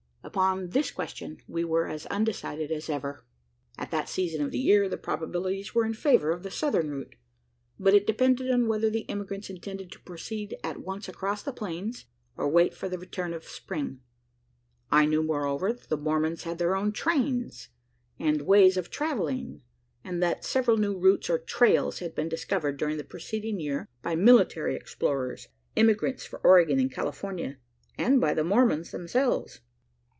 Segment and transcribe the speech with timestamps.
[0.23, 3.25] Upon this question we were as undecided as ever.
[3.77, 7.15] At that season of the year, the probabilities were in favour of the southern route;
[7.79, 12.05] but it depended on whether the emigrants intended to proceed at once across the plains,
[12.37, 13.99] or wait for the return of spring.
[14.91, 17.69] I knew, moreover, that the Mormons had their own "trains,"
[18.19, 19.63] and ways of travelling;
[20.03, 24.15] and that several new routes or "trails" had been discovered during the preceding year, by
[24.15, 27.57] military explorers, emigrants for Oregon and California,
[27.97, 29.59] and by the Mormons themselves.